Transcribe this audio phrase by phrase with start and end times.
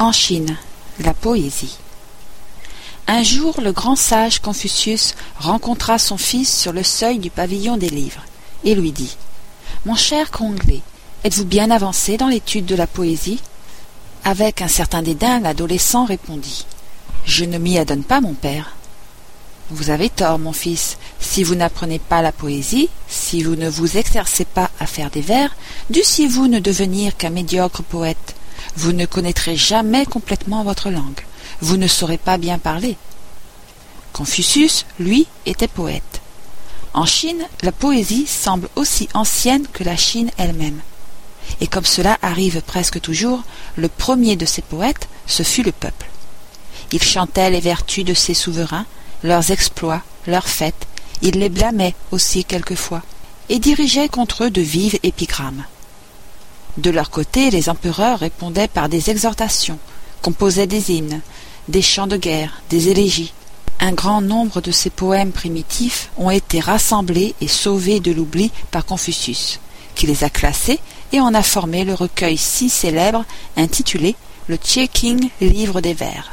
[0.00, 0.56] En Chine,
[1.00, 1.76] la poésie.
[3.06, 7.90] Un jour, le grand sage Confucius rencontra son fils sur le seuil du pavillon des
[7.90, 8.22] livres
[8.64, 9.14] et lui dit
[9.84, 10.80] Mon cher Conglé,
[11.22, 13.42] êtes-vous bien avancé dans l'étude de la poésie?
[14.24, 16.64] Avec un certain dédain, l'adolescent répondit
[17.26, 18.76] Je ne m'y adonne pas, mon père.
[19.68, 20.96] Vous avez tort, mon fils.
[21.20, 25.20] Si vous n'apprenez pas la poésie, si vous ne vous exercez pas à faire des
[25.20, 25.54] vers,
[25.90, 28.34] dussiez-vous ne devenir qu'un médiocre poète
[28.76, 31.20] vous ne connaîtrez jamais complètement votre langue.
[31.60, 32.96] Vous ne saurez pas bien parler.
[34.12, 36.20] Confucius, lui, était poète.
[36.92, 40.80] En Chine, la poésie semble aussi ancienne que la Chine elle-même.
[41.60, 43.42] Et comme cela arrive presque toujours,
[43.76, 46.08] le premier de ces poètes, ce fut le peuple.
[46.92, 48.86] Il chantait les vertus de ses souverains,
[49.22, 50.86] leurs exploits, leurs fêtes,
[51.22, 53.02] il les blâmait aussi quelquefois,
[53.48, 55.64] et dirigeait contre eux de vives épigrammes.
[56.76, 59.78] De leur côté, les empereurs répondaient par des exhortations,
[60.22, 61.20] composaient des hymnes,
[61.68, 63.32] des chants de guerre, des élégies.
[63.80, 68.84] Un grand nombre de ces poèmes primitifs ont été rassemblés et sauvés de l'oubli par
[68.84, 69.58] Confucius,
[69.94, 70.80] qui les a classés
[71.12, 73.24] et en a formé le recueil si célèbre
[73.56, 74.14] intitulé
[74.48, 76.32] le King Livre des Vers.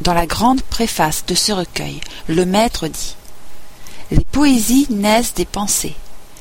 [0.00, 3.16] Dans la grande préface de ce recueil, le maître dit
[4.10, 5.94] Les poésies naissent des pensées,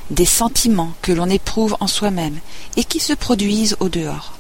[0.09, 2.39] des sentiments que l'on éprouve en soi-même
[2.75, 4.33] et qui se produisent au dehors.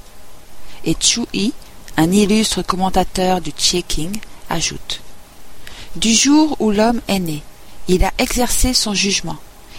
[0.85, 1.53] Et Chu Yi,
[1.97, 4.19] un illustre commentateur du King,
[4.49, 5.01] ajoute
[5.95, 7.41] Du jour où l'homme est né,
[7.87, 9.37] il a exercé son jugement,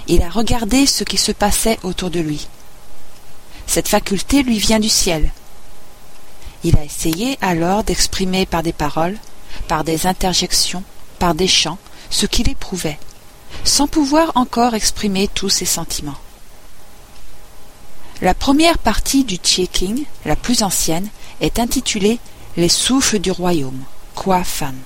[0.09, 2.47] il a regardé ce qui se passait autour de lui.
[3.67, 5.33] Cette faculté lui vient du ciel.
[6.63, 9.19] Il a essayé alors d'exprimer par des paroles,
[9.69, 10.83] par des interjections,
[11.19, 11.79] par des chants,
[12.11, 12.99] ce qu'il éprouvait,
[13.63, 16.19] sans pouvoir encore exprimer tous ses sentiments.
[18.23, 21.09] La première partie du King, la plus ancienne,
[21.41, 22.19] est intitulée
[22.57, 23.83] Les souffles du royaume,
[24.15, 24.77] Kwa Fan.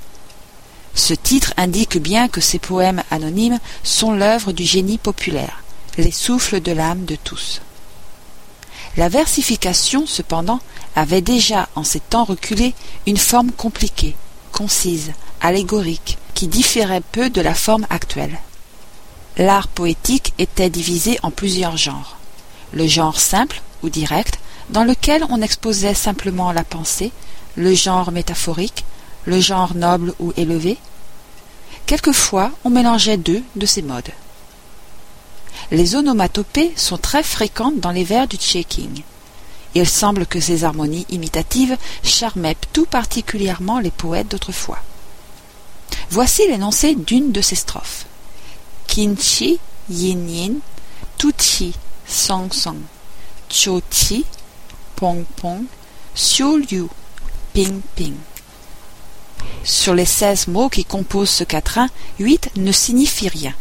[0.94, 5.62] Ce titre indique bien que ces poèmes anonymes sont l'œuvre du génie populaire,
[5.98, 7.60] les souffles de l'âme de tous.
[8.96, 10.60] La versification, cependant,
[10.96, 12.74] avait déjà, en ces temps reculés,
[13.06, 14.16] une forme compliquée,
[14.50, 18.38] concise, allégorique, qui différait peu de la forme actuelle
[19.38, 22.16] l'art poétique était divisé en plusieurs genres.
[22.72, 24.38] Le genre simple ou direct,
[24.70, 27.12] dans lequel on exposait simplement la pensée,
[27.56, 28.84] le genre métaphorique,
[29.24, 30.76] le genre noble ou élevé.
[31.86, 34.10] Quelquefois, on mélangeait deux de ces modes.
[35.70, 39.02] Les onomatopées sont très fréquentes dans les vers du King.
[39.74, 44.78] Il semble que ces harmonies imitatives charmaient tout particulièrement les poètes d'autrefois.
[46.10, 48.07] Voici l'énoncé d'une de ces strophes.
[48.88, 50.60] Kinchi, yin yin,
[51.18, 51.72] tuchi,
[52.06, 52.80] song song,
[53.48, 54.24] chochi,
[54.96, 55.66] pong pong,
[56.16, 56.88] xiu liu,
[57.52, 58.16] ping ping.
[59.62, 61.88] Sur les seize mots qui composent ce quatrain,
[62.18, 63.54] huit ne signifient rien.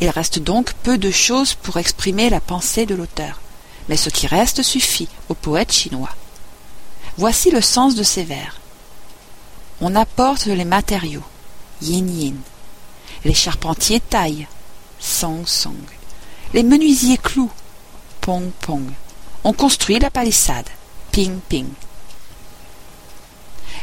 [0.00, 3.40] Il reste donc peu de choses pour exprimer la pensée de l'auteur,
[3.88, 6.14] mais ce qui reste suffit au poète chinois.
[7.16, 8.60] Voici le sens de ces vers.
[9.80, 11.24] On apporte les matériaux,
[11.82, 12.36] yin yin.
[13.24, 14.46] Les charpentiers taillent,
[14.98, 15.76] Song Song.
[16.54, 17.50] Les menuisiers clouent.
[18.20, 18.84] Pong Pong.
[19.44, 20.68] On construit la palissade.
[21.12, 21.68] Ping Ping.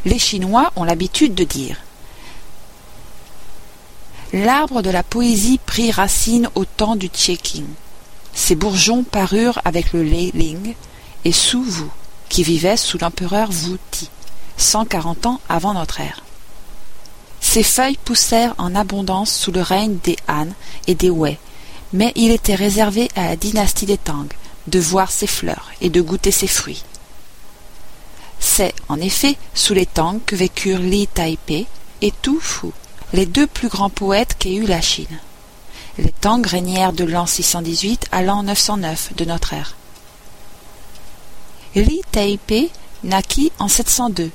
[0.05, 1.77] Les Chinois ont l'habitude de dire
[4.33, 7.65] L'arbre de la poésie prit racine au temps du King.
[8.33, 10.75] Ses bourgeons parurent avec le Lei Ling
[11.25, 11.87] et Su Wu,
[12.29, 14.09] qui vivait sous l'empereur Wu Ti,
[14.57, 16.26] 140 ans avant notre ère.
[17.49, 20.49] Ses feuilles poussèrent en abondance sous le règne des Han
[20.85, 21.37] et des Wei,
[21.93, 24.27] mais il était réservé à la dynastie des Tang
[24.67, 26.83] de voir ses fleurs et de goûter ses fruits.
[28.41, 31.67] C'est, en effet, sous les Tang que vécurent Li Taipei
[32.01, 32.67] et Tu Fu,
[33.13, 35.17] les deux plus grands poètes qu'ait eu la Chine.
[35.97, 39.77] Les Tang régnèrent de l'an 618 à l'an 909 de notre ère.
[41.75, 42.71] Li Taipei
[43.05, 44.31] naquit en 702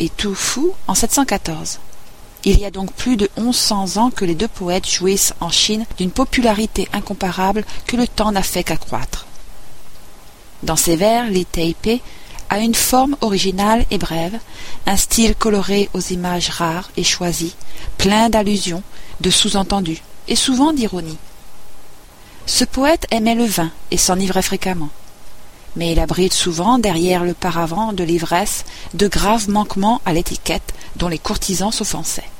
[0.00, 1.78] et Tu Fu en 714.
[2.44, 5.50] Il y a donc plus de onze cents ans que les deux poètes jouissent en
[5.50, 9.26] Chine d'une popularité incomparable que le temps n'a fait qu'accroître.
[10.62, 12.00] Dans ses vers, Li Teipei
[12.50, 14.38] a une forme originale et brève,
[14.86, 17.54] un style coloré aux images rares et choisies,
[17.98, 18.82] plein d'allusions,
[19.20, 21.18] de sous-entendus et souvent d'ironie.
[22.46, 24.88] Ce poète aimait le vin et s'enivrait fréquemment.
[25.76, 31.08] Mais il abrite souvent derrière le paravent de l'ivresse de graves manquements à l'étiquette dont
[31.08, 32.30] les courtisans s'offensaient.